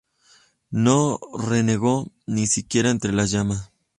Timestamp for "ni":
2.25-2.47